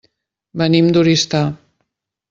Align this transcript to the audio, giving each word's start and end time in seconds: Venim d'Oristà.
Venim 0.61 0.89
d'Oristà. 0.97 1.45